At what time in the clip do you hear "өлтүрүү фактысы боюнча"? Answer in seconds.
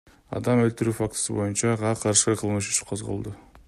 0.61-1.71